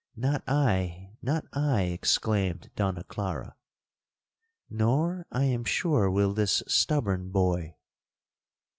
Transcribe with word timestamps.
'—'Not 0.15 0.41
I!—not 0.47 1.45
I!' 1.53 1.83
exclaimed 1.83 2.71
Donna 2.75 3.03
Clara; 3.03 3.55
'nor, 4.67 5.27
I 5.31 5.43
am 5.43 5.63
sure, 5.63 6.09
will 6.09 6.33
this 6.33 6.63
stubborn 6.67 7.29
boy. 7.29 7.75